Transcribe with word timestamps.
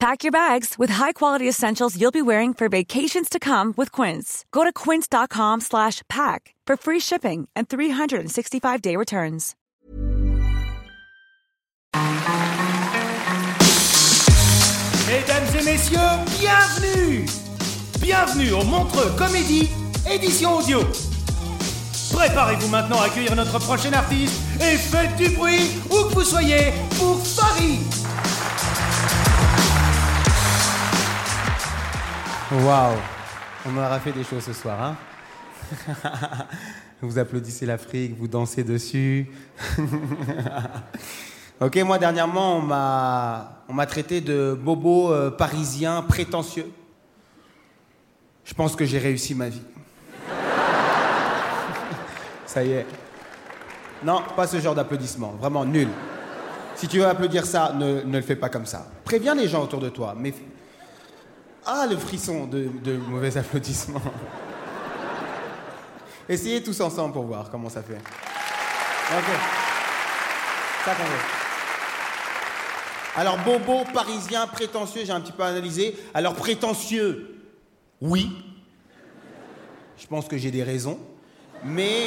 Pack 0.00 0.24
your 0.24 0.32
bags 0.32 0.78
with 0.78 0.88
high-quality 0.88 1.46
essentials 1.46 2.00
you'll 2.00 2.10
be 2.10 2.22
wearing 2.22 2.54
for 2.54 2.70
vacations 2.70 3.28
to 3.28 3.38
come 3.38 3.74
with 3.76 3.92
Quince. 3.92 4.46
Go 4.50 4.64
to 4.64 4.72
quince.com 4.72 5.60
slash 5.60 6.00
pack 6.08 6.54
for 6.66 6.78
free 6.78 7.00
shipping 7.00 7.50
and 7.54 7.68
365-day 7.68 8.96
returns. 8.96 9.54
Mesdames 15.06 15.54
et 15.54 15.64
messieurs, 15.64 15.98
bienvenue 16.38 17.26
Bienvenue 18.00 18.52
au 18.52 18.64
Montreux 18.64 19.10
Comédie, 19.18 19.68
édition 20.10 20.56
audio. 20.56 20.80
Préparez-vous 22.14 22.68
maintenant 22.68 23.02
à 23.02 23.04
accueillir 23.04 23.36
notre 23.36 23.58
prochain 23.58 23.92
artiste 23.92 24.40
et 24.62 24.78
faites 24.78 25.14
du 25.16 25.28
bruit 25.28 25.60
où 25.90 26.08
que 26.08 26.14
vous 26.14 26.24
soyez 26.24 26.72
pour 26.98 27.20
Farid 27.22 27.82
Waouh 32.52 32.96
On 33.64 33.76
aura 33.76 34.00
fait 34.00 34.10
des 34.10 34.24
choses 34.24 34.42
ce 34.42 34.52
soir, 34.52 34.82
hein 34.82 34.96
Vous 37.00 37.16
applaudissez 37.16 37.64
l'Afrique, 37.64 38.18
vous 38.18 38.26
dansez 38.26 38.64
dessus. 38.64 39.30
ok, 41.60 41.76
moi 41.84 41.96
dernièrement, 41.96 42.56
on 42.56 42.62
m'a, 42.62 43.86
traité 43.86 44.20
de 44.20 44.58
bobo 44.60 45.12
euh, 45.12 45.30
parisien 45.30 46.02
prétentieux. 46.02 46.68
Je 48.44 48.52
pense 48.52 48.74
que 48.74 48.84
j'ai 48.84 48.98
réussi 48.98 49.36
ma 49.36 49.48
vie. 49.48 49.62
Ça 52.46 52.64
y 52.64 52.72
est. 52.72 52.86
Non, 54.02 54.22
pas 54.34 54.48
ce 54.48 54.58
genre 54.58 54.74
d'applaudissement, 54.74 55.36
vraiment 55.38 55.64
nul. 55.64 55.88
Si 56.74 56.88
tu 56.88 56.98
veux 56.98 57.06
applaudir 57.06 57.46
ça, 57.46 57.72
ne, 57.78 58.02
ne 58.02 58.16
le 58.16 58.22
fais 58.22 58.34
pas 58.34 58.48
comme 58.48 58.66
ça. 58.66 58.88
Préviens 59.04 59.36
les 59.36 59.46
gens 59.46 59.62
autour 59.62 59.78
de 59.80 59.90
toi, 59.90 60.16
mais 60.18 60.34
ah, 61.72 61.86
le 61.86 61.96
frisson 61.96 62.46
de, 62.46 62.96
mauvais 63.08 63.36
applaudissements. 63.36 64.02
Essayez 66.28 66.62
tous 66.62 66.80
ensemble 66.80 67.12
pour 67.12 67.24
voir 67.24 67.48
comment 67.50 67.68
ça 67.68 67.82
fait. 67.82 67.94
Ok. 67.94 69.24
Ça. 70.84 70.92
Alors, 73.16 73.38
bobo, 73.38 73.84
parisien, 73.92 74.46
prétentieux, 74.48 75.02
j'ai 75.04 75.12
un 75.12 75.20
petit 75.20 75.32
peu 75.32 75.44
analysé. 75.44 75.96
Alors, 76.12 76.34
prétentieux, 76.34 77.40
oui. 78.00 78.30
Je 79.96 80.06
pense 80.06 80.26
que 80.26 80.38
j'ai 80.38 80.50
des 80.50 80.64
raisons. 80.64 80.98
Mais 81.64 82.06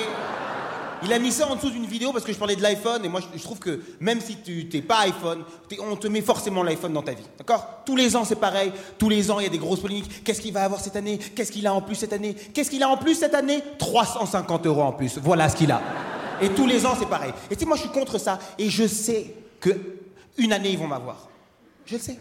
il 1.03 1.13
a 1.13 1.19
mis 1.19 1.31
ça 1.31 1.47
en 1.49 1.55
dessous 1.55 1.69
d'une 1.69 1.85
vidéo 1.85 2.11
parce 2.11 2.25
que 2.25 2.33
je 2.33 2.37
parlais 2.37 2.55
de 2.55 2.61
l'iPhone 2.61 3.03
et 3.03 3.09
moi 3.09 3.21
je, 3.35 3.41
trouve 3.41 3.59
que 3.59 3.81
même 3.99 4.21
si 4.21 4.37
tu 4.37 4.67
t'es 4.69 4.81
pas 4.81 5.01
iPhone, 5.01 5.43
on 5.79 5.95
te 5.95 6.07
met 6.07 6.21
forcément 6.21 6.63
l'iPhone 6.63 6.93
dans 6.93 7.01
ta 7.01 7.13
vie. 7.13 7.23
D'accord? 7.37 7.81
Tous 7.85 7.95
les 7.95 8.15
ans 8.15 8.25
c'est 8.25 8.39
pareil, 8.39 8.71
tous 8.97 9.09
les 9.09 9.29
ans 9.31 9.39
il 9.39 9.43
y 9.43 9.47
a 9.47 9.49
des 9.49 9.57
grosses 9.57 9.79
polémiques. 9.79 10.23
Qu'est-ce 10.23 10.41
qu'il 10.41 10.53
va 10.53 10.63
avoir 10.63 10.79
cette 10.79 10.95
année? 10.95 11.17
Qu'est-ce 11.17 11.51
qu'il 11.51 11.67
a 11.67 11.73
en 11.73 11.81
plus 11.81 11.95
cette 11.95 12.13
année? 12.13 12.35
Qu'est-ce 12.53 12.69
qu'il 12.69 12.83
a 12.83 12.89
en 12.89 12.97
plus 12.97 13.15
cette 13.15 13.35
année? 13.35 13.61
350 13.79 14.65
euros 14.67 14.83
en 14.83 14.93
plus. 14.93 15.17
Voilà 15.21 15.49
ce 15.49 15.55
qu'il 15.55 15.71
a. 15.71 15.81
Et 16.41 16.49
tous 16.49 16.67
les 16.67 16.85
ans 16.85 16.95
c'est 16.97 17.09
pareil. 17.09 17.33
Et 17.49 17.55
tu 17.55 17.65
moi 17.65 17.75
je 17.75 17.81
suis 17.81 17.91
contre 17.91 18.17
ça 18.17 18.39
et 18.57 18.69
je 18.69 18.87
sais 18.87 19.35
que 19.59 19.71
une 20.37 20.53
année 20.53 20.71
ils 20.71 20.79
vont 20.79 20.87
m'avoir. 20.87 21.29
Je 21.85 21.95
le 21.95 22.01
sais. 22.01 22.19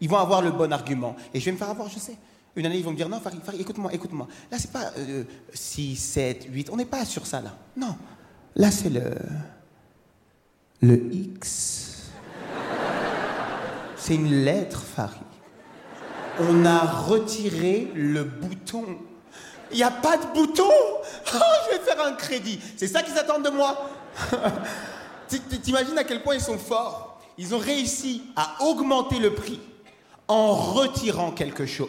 Ils 0.00 0.08
vont 0.08 0.18
avoir 0.18 0.42
le 0.42 0.50
bon 0.50 0.72
argument. 0.72 1.16
Et 1.32 1.40
je 1.40 1.44
vais 1.46 1.52
me 1.52 1.56
faire 1.56 1.70
avoir, 1.70 1.88
je 1.88 1.98
sais. 1.98 2.16
Une 2.56 2.66
année, 2.66 2.78
ils 2.78 2.84
vont 2.84 2.92
me 2.92 2.96
dire 2.96 3.08
Non, 3.08 3.20
Farid, 3.20 3.40
écoute-moi, 3.58 3.92
écoute-moi. 3.92 4.28
Là, 4.50 4.58
c'est 4.58 4.70
pas 4.70 4.92
euh, 4.98 5.24
6, 5.52 5.96
7, 5.96 6.46
8. 6.50 6.70
On 6.70 6.76
n'est 6.76 6.84
pas 6.84 7.04
sur 7.04 7.26
ça, 7.26 7.40
là. 7.40 7.56
Non. 7.76 7.96
Là, 8.56 8.70
c'est 8.70 8.90
le. 8.90 9.10
Le 10.82 10.94
X. 11.12 12.02
C'est 13.96 14.14
une 14.16 14.44
lettre, 14.44 14.82
Farid. 14.82 15.18
On 16.40 16.64
a 16.66 16.78
retiré 16.80 17.90
le 17.94 18.24
bouton. 18.24 18.84
Il 19.70 19.78
n'y 19.78 19.82
a 19.82 19.90
pas 19.90 20.16
de 20.18 20.26
bouton 20.34 20.68
Oh, 21.34 21.38
je 21.70 21.76
vais 21.78 21.82
faire 21.82 22.04
un 22.04 22.12
crédit. 22.12 22.60
C'est 22.76 22.86
ça 22.86 23.02
qu'ils 23.02 23.16
attendent 23.18 23.44
de 23.44 23.50
moi 23.50 23.88
Tu- 25.28 25.40
tu- 25.40 25.58
T'imagines 25.58 25.96
à 25.96 26.04
quel 26.04 26.22
point 26.22 26.34
ils 26.34 26.40
sont 26.40 26.58
forts 26.58 27.20
Ils 27.38 27.54
ont 27.54 27.58
réussi 27.58 28.24
à 28.36 28.62
augmenter 28.62 29.18
le 29.18 29.32
prix 29.32 29.60
en 30.28 30.52
retirant 30.54 31.30
quelque 31.30 31.64
chose. 31.66 31.88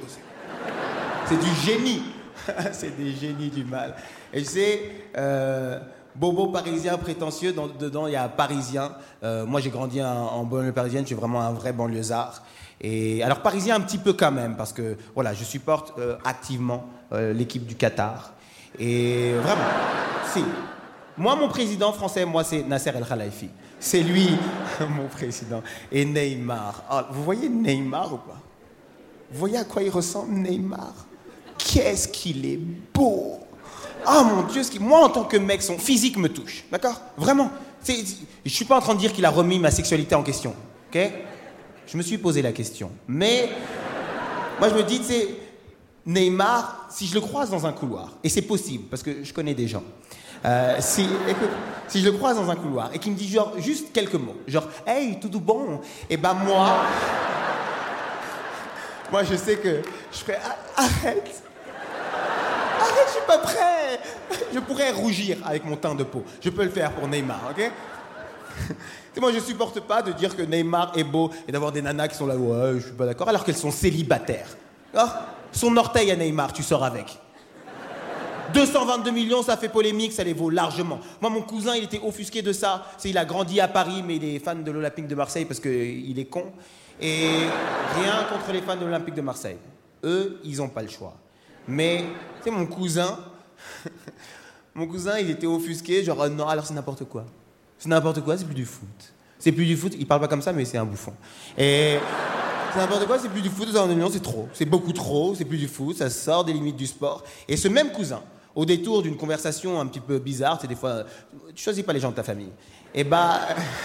C'est 1.28 1.38
du 1.40 1.54
génie. 1.66 2.04
C'est 2.72 2.96
des 2.96 3.12
génies 3.14 3.50
du 3.50 3.66
mal. 3.66 3.96
Et 4.32 4.44
sais, 4.44 4.92
euh, 5.18 5.80
bobo 6.16 6.48
parisien 6.48 6.98
prétentieux, 6.98 7.54
dans- 7.54 7.68
dedans 7.68 8.08
il 8.08 8.14
y 8.14 8.16
a 8.16 8.28
parisien. 8.30 8.92
Euh, 9.24 9.46
moi 9.46 9.62
j'ai 9.62 9.70
grandi 9.70 10.02
en, 10.02 10.08
en 10.08 10.44
banlieue 10.44 10.72
parisienne, 10.72 11.02
je 11.04 11.08
suis 11.08 11.16
vraiment 11.16 11.42
un 11.42 11.52
vrai 11.52 11.74
banlieusard. 11.74 12.44
Et 12.82 13.24
alors 13.24 13.42
parisien 13.42 13.76
un 13.76 13.82
petit 13.82 13.98
peu 13.98 14.14
quand 14.14 14.32
même, 14.32 14.56
parce 14.58 14.74
que 14.74 14.98
voilà, 15.14 15.34
je 15.34 15.44
supporte 15.44 15.98
euh, 15.98 16.18
activement 16.26 16.86
euh, 17.14 17.34
l'équipe 17.34 17.66
du 17.66 17.76
Qatar. 17.76 18.34
Et 18.78 19.34
vraiment, 19.42 19.62
si. 20.34 20.44
Moi, 21.18 21.34
mon 21.38 21.48
président 21.48 21.94
français, 21.94 22.26
moi, 22.26 22.44
c'est 22.44 22.62
Nasser 22.64 22.92
El 22.94 23.06
Khalifi. 23.06 23.50
C'est 23.80 24.02
lui, 24.04 24.28
mon 24.98 25.08
président. 25.08 25.64
Et 25.90 26.04
Neymar. 26.04 26.84
Ah, 26.90 27.08
vous 27.10 27.24
voyez 27.24 27.48
Neymar 27.48 28.14
ou 28.14 28.18
pas? 28.18 28.38
Vous 29.32 29.40
voyez 29.40 29.58
à 29.58 29.64
quoi 29.64 29.82
il 29.82 29.90
ressemble, 29.90 30.34
Neymar? 30.34 30.94
Qu'est-ce 31.58 32.10
qu'il 32.10 32.46
est 32.46 32.60
beau 32.94 33.40
Ah 34.08 34.24
mon 34.24 34.44
Dieu, 34.44 34.62
moi, 34.80 35.06
en 35.06 35.10
tant 35.10 35.24
que 35.24 35.38
mec, 35.38 35.62
son 35.62 35.78
physique 35.78 36.18
me 36.18 36.30
touche. 36.30 36.64
D'accord? 36.72 37.02
Vraiment. 37.18 37.52
C'est- 37.82 38.04
Je 38.46 38.50
suis 38.52 38.66
pas 38.66 38.78
en 38.78 38.82
train 38.82 38.94
de 38.96 39.00
dire 39.00 39.14
qu'il 39.14 39.26
a 39.26 39.30
remis 39.30 39.60
ma 39.60 39.72
sexualité 39.72 40.16
en 40.16 40.24
question. 40.24 40.56
Ok? 40.94 41.00
Je 41.88 41.98
me 41.98 42.02
suis 42.04 42.18
posé 42.18 42.42
la 42.42 42.52
question. 42.52 42.92
Mais 43.08 43.50
moi, 44.60 44.70
je 44.70 44.76
me 44.76 44.84
dis, 44.84 45.04
sais, 45.04 45.28
Neymar, 46.06 46.88
si 46.90 47.08
je 47.08 47.14
le 47.16 47.22
croise 47.22 47.50
dans 47.50 47.66
un 47.66 47.74
couloir, 47.74 48.14
et 48.24 48.30
c'est 48.30 48.44
possible, 48.44 48.86
parce 48.90 49.02
que 49.02 49.24
je 49.24 49.34
connais 49.34 49.54
des 49.56 49.68
gens, 49.68 49.84
euh, 50.46 50.78
si, 50.80 51.08
je 51.96 52.06
le 52.06 52.12
croise 52.12 52.36
dans 52.36 52.50
un 52.50 52.56
couloir 52.56 52.92
et 52.94 53.00
qu'il 53.00 53.12
me 53.12 53.18
dit 53.18 53.28
genre 53.28 53.54
juste 53.58 53.92
quelques 53.92 54.14
mots, 54.16 54.36
genre 54.48 54.68
hey, 54.86 55.20
tout 55.20 55.30
bon, 55.40 55.82
et 56.10 56.18
ben 56.18 56.34
moi, 56.36 56.78
moi 59.12 59.24
je 59.24 59.36
sais 59.36 59.56
que 59.58 59.82
je 60.12 60.18
ferais 60.20 60.40
Ah, 60.78 60.84
arrête, 60.84 61.42
pas 63.28 63.38
prêt, 63.40 64.00
je 64.54 64.60
pourrais 64.60 64.92
rougir 64.92 65.38
avec 65.46 65.66
mon 65.66 65.76
teint 65.76 65.96
de 65.96 66.04
peau, 66.04 66.24
je 66.42 66.50
peux 66.50 66.64
le 66.64 66.70
faire 66.70 66.92
pour 66.92 67.08
Neymar, 67.08 67.52
ok? 67.52 67.72
Moi, 69.20 69.32
je 69.32 69.40
supporte 69.40 69.80
pas 69.82 70.02
de 70.02 70.12
dire 70.12 70.36
que 70.36 70.42
Neymar 70.42 70.92
est 70.96 71.04
beau 71.04 71.32
et 71.48 71.52
d'avoir 71.52 71.72
des 71.72 71.82
nanas 71.82 72.10
qui 72.10 72.16
sont 72.16 72.28
là, 72.28 72.36
ouais, 72.36 72.74
je 72.76 72.88
suis 72.88 72.92
pas 72.92 73.06
d'accord, 73.06 73.30
alors 73.30 73.44
qu'elles 73.46 73.56
sont 73.56 73.72
célibataires. 73.72 74.48
D'accord? 74.94 75.14
Son 75.52 75.76
orteil 75.78 76.12
à 76.12 76.16
Neymar, 76.16 76.52
tu 76.52 76.64
sors 76.64 76.84
avec. 76.84 77.18
222 78.54 79.12
millions, 79.12 79.42
ça 79.42 79.58
fait 79.58 79.70
polémique, 79.70 80.14
ça 80.14 80.24
les 80.24 80.34
vaut 80.34 80.50
largement. 80.50 81.00
Moi, 81.20 81.30
mon 81.30 81.42
cousin, 81.42 81.76
il 81.76 81.86
était 81.86 82.00
offusqué 82.04 82.42
de 82.42 82.54
ça. 82.54 82.86
Il 83.04 83.18
a 83.18 83.26
grandi 83.26 83.60
à 83.60 83.68
Paris, 83.68 84.04
mais 84.06 84.18
il 84.18 84.24
est 84.24 84.40
fan 84.40 84.64
de 84.64 84.72
l'Olympique 84.72 85.08
de 85.08 85.16
Marseille 85.16 85.46
parce 85.46 85.60
qu'il 85.60 86.18
est 86.18 86.26
con. 86.26 86.52
Et 87.02 87.28
rien 87.96 88.26
contre 88.32 88.54
les 88.54 88.62
fans 88.62 88.76
de 88.76 88.86
l'Olympique 88.86 89.16
de 89.16 89.22
Marseille. 89.22 89.58
Eux, 90.04 90.40
ils 90.44 90.58
n'ont 90.58 90.70
pas 90.70 90.84
le 90.84 90.90
choix. 90.90 91.16
Mais, 91.68 92.04
tu 92.38 92.44
sais, 92.44 92.52
mon 92.52 92.66
cousin, 92.66 93.20
mon 94.76 94.88
cousin, 94.88 95.18
il 95.20 95.30
était 95.30 95.48
offusqué, 95.48 96.04
genre, 96.04 96.22
euh, 96.22 96.30
non, 96.30 96.48
alors 96.48 96.66
c'est 96.66 96.74
n'importe 96.74 97.06
quoi. 97.06 97.26
C'est 97.78 97.90
n'importe 97.90 98.22
quoi, 98.22 98.38
c'est 98.38 98.46
plus 98.46 98.56
du 98.56 98.66
foot. 98.66 99.14
C'est 99.40 99.52
plus 99.52 99.66
du 99.66 99.76
foot, 99.76 99.94
il 99.98 100.08
parle 100.08 100.22
pas 100.22 100.28
comme 100.28 100.42
ça, 100.42 100.54
mais 100.54 100.66
c'est 100.66 100.78
un 100.78 100.86
bouffon. 100.86 101.14
Et 101.58 101.98
c'est 102.74 102.80
n'importe 102.80 103.06
quoi, 103.06 103.20
c'est 103.20 103.30
plus 103.30 103.42
du 103.42 103.50
foot, 103.50 103.68
222 103.68 103.96
millions, 103.96 104.10
c'est 104.12 104.22
trop. 104.22 104.48
C'est 104.54 104.66
beaucoup 104.66 104.94
trop, 104.94 105.36
c'est 105.36 105.46
plus 105.46 105.58
du 105.58 105.68
foot, 105.68 105.96
ça 105.96 106.10
sort 106.10 106.46
des 106.46 106.54
limites 106.54 106.78
du 106.78 106.88
sport. 106.88 107.24
Et 107.48 107.58
ce 107.58 107.68
même 107.68 107.92
cousin, 107.92 108.22
au 108.56 108.66
détour 108.66 109.02
d'une 109.02 109.18
conversation 109.18 109.80
un 109.80 109.86
petit 109.88 110.00
peu 110.00 110.20
bizarre, 110.20 110.60
c'est 110.62 110.68
des 110.68 110.76
fois, 110.76 111.04
tu 111.54 111.64
choisis 111.64 111.84
pas 111.84 111.94
les 111.94 112.00
gens 112.00 112.12
de 112.12 112.16
ta 112.16 112.24
famille. 112.24 112.52
Et 112.94 113.04
bah, 113.04 113.42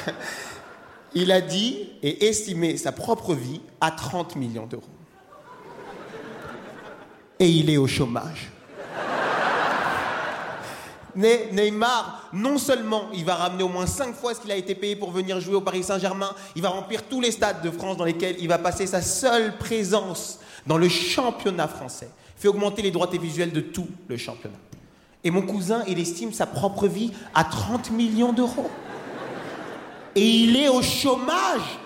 il 1.14 1.32
a 1.32 1.40
dit 1.40 1.88
et 2.02 2.26
estimé 2.26 2.76
sa 2.76 2.92
propre 2.92 3.34
vie 3.34 3.60
à 3.80 3.90
30 3.90 4.36
millions 4.36 4.66
d'euros. 4.66 4.84
Et 7.40 7.48
il 7.48 7.70
est 7.70 7.78
au 7.78 7.86
chômage. 7.86 8.50
Neymar, 11.16 12.28
non 12.32 12.58
seulement 12.58 13.08
il 13.12 13.24
va 13.24 13.34
ramener 13.34 13.62
au 13.62 13.68
moins 13.68 13.86
5 13.86 14.14
fois 14.14 14.34
ce 14.34 14.40
qu'il 14.40 14.52
a 14.52 14.56
été 14.56 14.74
payé 14.74 14.94
pour 14.94 15.10
venir 15.10 15.40
jouer 15.40 15.56
au 15.56 15.60
Paris 15.60 15.82
Saint-Germain, 15.82 16.32
il 16.54 16.62
va 16.62 16.68
remplir 16.68 17.02
tous 17.02 17.20
les 17.20 17.32
stades 17.32 17.62
de 17.62 17.70
France 17.70 17.96
dans 17.96 18.04
lesquels 18.04 18.36
il 18.38 18.48
va 18.48 18.58
passer 18.58 18.86
sa 18.86 19.02
seule 19.02 19.56
présence 19.56 20.38
dans 20.66 20.78
le 20.78 20.88
championnat 20.88 21.66
français, 21.66 22.10
fait 22.36 22.46
augmenter 22.46 22.82
les 22.82 22.90
droits 22.90 23.08
visuels 23.10 23.52
de 23.52 23.60
tout 23.60 23.88
le 24.06 24.16
championnat. 24.16 24.58
Et 25.24 25.30
mon 25.30 25.42
cousin, 25.42 25.82
il 25.88 25.98
estime 25.98 26.32
sa 26.32 26.46
propre 26.46 26.86
vie 26.86 27.12
à 27.34 27.44
30 27.44 27.90
millions 27.90 28.32
d'euros. 28.32 28.70
Et 30.14 30.26
il 30.26 30.56
est 30.56 30.68
au 30.68 30.82
chômage. 30.82 31.78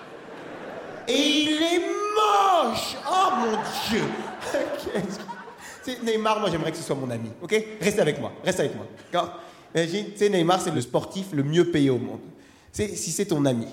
Et 1.08 1.42
il 1.42 1.62
est 1.62 1.78
moche. 2.14 2.96
Oh 3.08 3.30
mon 3.38 3.58
Dieu. 3.88 4.04
Neymar, 6.02 6.40
moi 6.40 6.50
j'aimerais 6.50 6.70
que 6.70 6.76
ce 6.76 6.82
soit 6.82 6.96
mon 6.96 7.10
ami, 7.10 7.30
ok? 7.42 7.64
Reste 7.80 7.98
avec 7.98 8.20
moi, 8.20 8.32
reste 8.44 8.60
avec 8.60 8.72
moi. 8.74 8.86
Imagine, 9.74 10.06
tu 10.12 10.18
sais, 10.18 10.28
Neymar, 10.28 10.60
c'est 10.60 10.70
le 10.70 10.80
sportif 10.80 11.26
le 11.32 11.42
mieux 11.42 11.70
payé 11.70 11.90
au 11.90 11.98
monde. 11.98 12.20
si 12.72 12.96
c'est 12.96 13.26
ton 13.26 13.44
ami, 13.44 13.66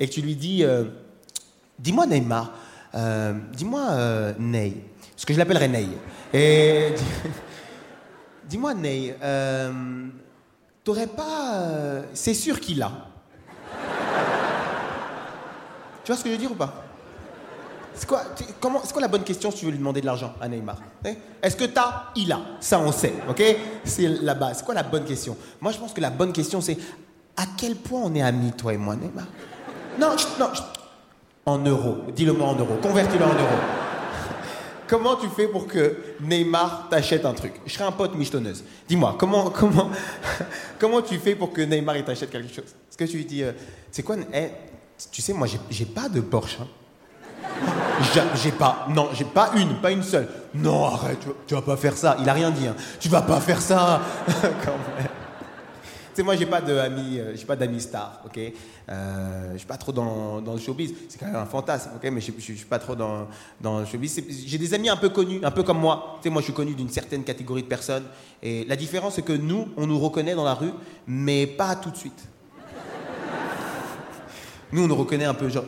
et 0.00 0.08
que 0.08 0.12
tu 0.12 0.20
lui 0.20 0.34
dis, 0.34 0.64
euh, 0.64 0.84
dis-moi 1.78 2.06
Neymar, 2.06 2.52
euh, 2.94 3.34
dis-moi 3.52 3.86
euh, 3.90 4.32
Ney, 4.38 4.74
parce 5.14 5.24
que 5.24 5.32
je 5.32 5.38
l'appellerai 5.38 5.68
Ney, 5.68 5.88
dis-moi 8.48 8.74
Ney, 8.74 9.14
t'aurais 10.82 11.06
pas, 11.06 12.02
c'est 12.14 12.34
sûr 12.34 12.58
qu'il 12.58 12.82
a. 12.82 12.90
tu 16.04 16.08
vois 16.12 16.16
ce 16.16 16.24
que 16.24 16.30
je 16.30 16.34
veux 16.34 16.40
dire 16.40 16.52
ou 16.52 16.56
pas? 16.56 16.81
C'est 17.94 18.06
quoi, 18.08 18.24
la 19.00 19.08
bonne 19.08 19.24
question 19.24 19.50
si 19.50 19.58
tu 19.58 19.64
veux 19.66 19.70
lui 19.70 19.78
demander 19.78 20.00
de 20.00 20.06
l'argent 20.06 20.32
à 20.40 20.48
Neymar 20.48 20.78
hein? 21.04 21.14
Est-ce 21.42 21.56
que 21.56 21.64
t'as 21.64 22.04
Il 22.16 22.32
a. 22.32 22.40
Ça, 22.60 22.78
on 22.80 22.92
sait, 22.92 23.12
ok? 23.28 23.42
C'est 23.84 24.08
la 24.08 24.34
base. 24.34 24.58
C'est 24.58 24.64
quoi 24.64 24.74
la 24.74 24.82
bonne 24.82 25.04
question? 25.04 25.36
Moi, 25.60 25.72
je 25.72 25.78
pense 25.78 25.92
que 25.92 26.00
la 26.00 26.10
bonne 26.10 26.32
question, 26.32 26.60
c'est 26.60 26.78
à 27.36 27.44
quel 27.56 27.76
point 27.76 28.00
on 28.04 28.14
est 28.14 28.22
amis, 28.22 28.52
toi 28.52 28.72
et 28.72 28.76
moi, 28.76 28.96
Neymar? 28.96 29.26
Non, 29.98 30.16
non. 30.38 30.50
En 31.44 31.58
euros. 31.58 31.96
Dis-le-moi 32.14 32.48
en 32.48 32.54
euros. 32.54 32.76
Convertis-le 32.80 33.24
en 33.24 33.28
euros. 33.28 33.60
comment 34.88 35.16
tu 35.16 35.28
fais 35.28 35.48
pour 35.48 35.66
que 35.66 35.96
Neymar 36.20 36.88
t'achète 36.88 37.24
un 37.26 37.34
truc? 37.34 37.54
Je 37.66 37.72
serais 37.72 37.84
un 37.84 37.92
pote 37.92 38.14
michetonneuse. 38.14 38.64
Dis-moi, 38.88 39.16
comment, 39.18 39.50
comment, 39.50 39.90
comment 40.78 41.02
tu 41.02 41.18
fais 41.18 41.34
pour 41.34 41.52
que 41.52 41.62
Neymar 41.62 42.04
t'achète 42.04 42.30
quelque 42.30 42.54
chose? 42.54 42.64
Est-ce 42.88 42.96
que 42.96 43.04
tu 43.04 43.16
lui 43.16 43.24
dis, 43.24 43.42
euh, 43.42 43.52
c'est 43.90 44.02
quoi 44.02 44.16
eh, 44.32 44.48
Tu 45.10 45.20
sais, 45.20 45.32
moi, 45.32 45.48
j'ai 45.68 45.86
pas 45.86 46.08
de 46.08 46.20
Porsche. 46.20 46.58
Hein. 46.60 46.68
J'ai 48.34 48.52
pas, 48.52 48.86
non, 48.90 49.08
j'ai 49.12 49.24
pas 49.24 49.52
une, 49.56 49.76
pas 49.76 49.90
une 49.90 50.02
seule. 50.02 50.28
Non, 50.54 50.86
arrête, 50.86 51.18
tu, 51.46 51.54
vas 51.54 51.62
pas 51.62 51.76
faire 51.76 51.96
ça. 51.96 52.16
Il 52.20 52.28
a 52.28 52.32
rien 52.32 52.50
dit. 52.50 52.66
Hein. 52.66 52.76
Tu 53.00 53.08
vas 53.08 53.22
pas 53.22 53.40
faire 53.40 53.60
ça. 53.60 54.00
Quand 54.64 54.78
même. 54.96 55.08
Tu 56.12 56.16
sais, 56.16 56.22
moi, 56.24 56.36
j'ai 56.36 56.44
pas 56.44 56.60
d'amis, 56.60 57.18
euh, 57.18 57.34
j'ai 57.34 57.46
pas 57.46 57.56
d'amis 57.56 57.80
stars, 57.80 58.20
ok? 58.26 58.38
Euh, 58.90 59.52
je 59.54 59.58
suis 59.58 59.66
pas 59.66 59.78
trop 59.78 59.92
dans, 59.92 60.42
dans 60.42 60.52
le 60.52 60.58
showbiz. 60.58 60.92
C'est 61.08 61.18
quand 61.18 61.24
même 61.24 61.36
un 61.36 61.46
fantasme, 61.46 61.92
ok? 61.96 62.10
Mais 62.12 62.20
je, 62.20 62.32
suis 62.38 62.66
pas 62.66 62.78
trop 62.78 62.94
dans, 62.94 63.28
dans 63.58 63.80
le 63.80 63.86
showbiz. 63.86 64.22
J'ai 64.46 64.58
des 64.58 64.74
amis 64.74 64.90
un 64.90 64.96
peu 64.96 65.08
connus, 65.08 65.40
un 65.42 65.50
peu 65.50 65.62
comme 65.62 65.78
moi. 65.78 66.16
Tu 66.16 66.24
sais, 66.24 66.30
moi, 66.30 66.42
je 66.42 66.44
suis 66.44 66.52
connu 66.52 66.74
d'une 66.74 66.90
certaine 66.90 67.24
catégorie 67.24 67.62
de 67.62 67.68
personnes. 67.68 68.04
Et 68.42 68.66
la 68.66 68.76
différence, 68.76 69.14
c'est 69.14 69.22
que 69.22 69.32
nous, 69.32 69.68
on 69.78 69.86
nous 69.86 69.98
reconnaît 69.98 70.34
dans 70.34 70.44
la 70.44 70.52
rue, 70.52 70.72
mais 71.06 71.46
pas 71.46 71.76
tout 71.76 71.90
de 71.90 71.96
suite. 71.96 72.28
Nous, 74.70 74.84
on 74.84 74.88
nous 74.88 74.96
reconnaît 74.96 75.24
un 75.24 75.34
peu 75.34 75.48
genre. 75.48 75.64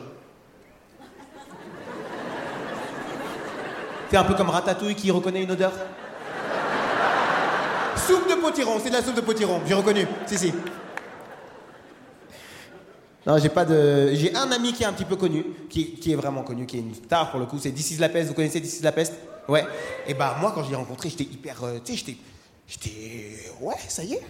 C'est 4.09 4.17
un 4.17 4.23
peu 4.23 4.35
comme 4.35 4.49
Ratatouille 4.49 4.95
qui 4.95 5.11
reconnaît 5.11 5.43
une 5.43 5.51
odeur. 5.51 5.71
soupe 7.97 8.29
de 8.29 8.35
potiron, 8.35 8.79
c'est 8.81 8.89
de 8.89 8.95
la 8.95 9.03
soupe 9.03 9.15
de 9.15 9.21
potiron, 9.21 9.61
j'ai 9.67 9.73
reconnu. 9.73 10.05
Si, 10.27 10.37
si. 10.37 10.53
Non, 13.25 13.39
j'ai 13.39 13.49
pas 13.49 13.65
de. 13.65 14.13
J'ai 14.13 14.35
un 14.35 14.51
ami 14.51 14.71
qui 14.71 14.83
est 14.83 14.85
un 14.85 14.93
petit 14.93 15.05
peu 15.05 15.15
connu, 15.15 15.43
qui, 15.69 15.99
est 16.11 16.15
vraiment 16.15 16.43
connu, 16.43 16.67
qui 16.67 16.77
est 16.77 16.81
une 16.81 16.93
star 16.93 17.31
pour 17.31 17.39
le 17.39 17.47
coup, 17.47 17.57
c'est 17.59 17.71
This 17.71 17.99
La 17.99 18.09
Peste. 18.09 18.27
Vous 18.27 18.35
connaissez 18.35 18.61
This 18.61 18.83
La 18.83 18.91
Peste? 18.91 19.13
Ouais. 19.47 19.65
Et 20.07 20.13
bah, 20.13 20.37
moi, 20.39 20.51
quand 20.53 20.63
je 20.63 20.69
l'ai 20.69 20.75
rencontré, 20.75 21.09
j'étais 21.09 21.23
hyper. 21.23 21.63
Euh, 21.63 21.79
tu 21.83 21.93
sais, 21.93 21.97
j'étais. 21.97 22.17
J'étais. 22.67 23.51
Ouais, 23.59 23.75
ça 23.87 24.03
y 24.03 24.13
est. 24.13 24.21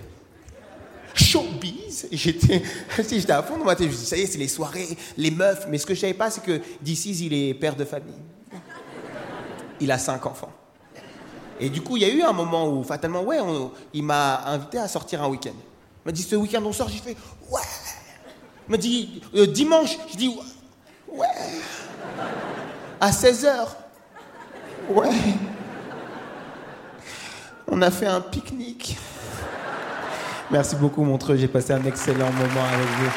Showbiz. 1.13 2.07
J'étais. 2.11 2.61
j'étais 2.97 3.31
à 3.31 3.43
fond 3.43 3.57
dans 3.57 3.65
ma 3.65 3.75
ça 3.75 3.83
y 4.15 4.21
est, 4.21 4.25
c'est 4.27 4.37
les 4.37 4.47
soirées, 4.47 4.97
les 5.17 5.31
meufs. 5.31 5.67
Mais 5.69 5.77
ce 5.77 5.85
que 5.85 5.93
je 5.93 5.99
savais 5.99 6.13
pas, 6.13 6.31
c'est 6.31 6.43
que 6.43 6.61
This 6.83 7.05
il 7.05 7.33
est 7.33 7.53
père 7.53 7.75
de 7.75 7.83
famille 7.83 8.15
il 9.79 9.91
a 9.91 9.97
cinq 9.97 10.25
enfants. 10.25 10.51
Et 11.59 11.69
du 11.69 11.81
coup, 11.81 11.97
il 11.97 12.03
y 12.03 12.05
a 12.05 12.09
eu 12.09 12.21
un 12.21 12.33
moment 12.33 12.67
où, 12.69 12.83
fatalement, 12.83 13.23
ouais, 13.23 13.39
il 13.93 14.03
m'a 14.03 14.43
invité 14.45 14.77
à 14.77 14.87
sortir 14.87 15.23
un 15.23 15.29
week-end. 15.29 15.53
Il 15.53 16.07
m'a 16.07 16.11
dit, 16.11 16.23
ce 16.23 16.35
week-end, 16.35 16.61
on 16.65 16.73
sort. 16.73 16.89
J'ai 16.89 16.99
fait, 16.99 17.15
ouais. 17.49 17.61
Il 18.67 18.71
m'a 18.71 18.77
dit, 18.77 19.21
euh, 19.35 19.47
dimanche. 19.47 19.97
J'ai 20.11 20.17
dit, 20.17 20.37
ouais. 21.07 21.27
À 22.99 23.11
16h. 23.11 23.67
Ouais. 24.89 25.09
On 27.67 27.81
a 27.81 27.89
fait 27.89 28.07
un 28.07 28.21
pique-nique. 28.21 28.97
Merci 30.51 30.75
beaucoup, 30.75 31.03
Montreux. 31.03 31.37
J'ai 31.37 31.47
passé 31.47 31.73
un 31.73 31.83
excellent 31.85 32.31
moment 32.31 32.65
avec 32.73 32.87
vous. 32.99 33.11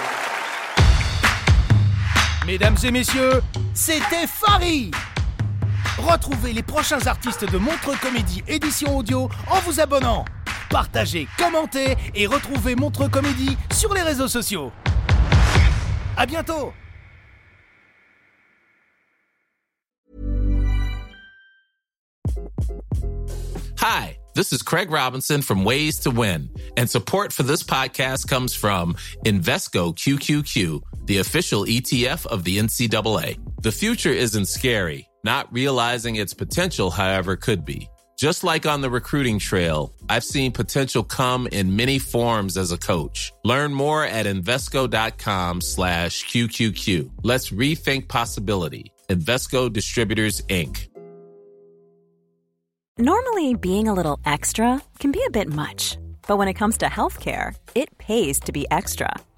Mesdames 2.46 2.76
et 2.82 2.90
messieurs, 2.90 3.42
c'était 3.74 4.26
Farid 4.26 4.94
Retrouvez 6.10 6.54
les 6.54 6.62
prochains 6.62 7.06
artistes 7.06 7.44
de 7.44 7.58
Montre 7.58 7.92
Comédie 8.00 8.42
édition 8.48 8.96
audio 8.96 9.28
en 9.50 9.60
vous 9.66 9.78
abonnant. 9.78 10.24
Partagez, 10.70 11.28
commentez 11.36 11.96
et 12.14 12.26
retrouvez 12.26 12.74
Montre 12.74 13.08
Comédie 13.08 13.58
sur 13.74 13.92
les 13.92 14.00
réseaux 14.00 14.26
sociaux. 14.26 14.72
À 16.16 16.24
bientôt 16.24 16.72
Hi, 23.76 24.16
this 24.34 24.50
is 24.50 24.62
Craig 24.62 24.90
Robinson 24.90 25.42
from 25.42 25.62
Ways 25.62 26.00
to 26.00 26.10
Win, 26.10 26.48
and 26.78 26.88
support 26.88 27.34
for 27.34 27.42
this 27.42 27.62
podcast 27.62 28.26
comes 28.26 28.54
from 28.54 28.94
Invesco 29.26 29.94
QQQ, 29.94 30.80
the 31.04 31.18
official 31.18 31.66
ETF 31.66 32.24
of 32.26 32.44
the 32.44 32.58
NCAA. 32.58 33.38
The 33.60 33.72
future 33.72 34.10
isn't 34.10 34.46
scary 34.46 35.07
Not 35.24 35.52
realizing 35.52 36.16
its 36.16 36.34
potential, 36.34 36.90
however, 36.90 37.36
could 37.36 37.64
be. 37.64 37.88
Just 38.18 38.42
like 38.42 38.66
on 38.66 38.80
the 38.80 38.90
recruiting 38.90 39.38
trail, 39.38 39.94
I've 40.08 40.24
seen 40.24 40.50
potential 40.50 41.04
come 41.04 41.46
in 41.46 41.76
many 41.76 42.00
forms 42.00 42.56
as 42.56 42.72
a 42.72 42.78
coach. 42.78 43.32
Learn 43.44 43.72
more 43.72 44.04
at 44.04 44.26
Invesco.com 44.26 45.60
slash 45.60 46.24
QQQ. 46.24 47.10
Let's 47.22 47.50
rethink 47.50 48.08
possibility. 48.08 48.92
Investco 49.08 49.72
Distributors, 49.72 50.42
Inc. 50.42 50.88
Normally, 52.98 53.54
being 53.54 53.86
a 53.86 53.94
little 53.94 54.18
extra 54.26 54.82
can 54.98 55.12
be 55.12 55.22
a 55.24 55.30
bit 55.30 55.48
much. 55.48 55.96
But 56.26 56.38
when 56.38 56.48
it 56.48 56.54
comes 56.54 56.78
to 56.78 56.86
healthcare, 56.86 57.54
it 57.76 57.96
pays 57.98 58.40
to 58.40 58.52
be 58.52 58.66
extra 58.72 59.14